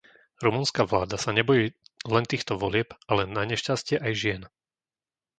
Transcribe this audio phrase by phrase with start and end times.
[0.45, 1.65] Rumunská vláda sa nebojí
[2.13, 4.41] len týchto volieb, ale nanešťastie aj žien.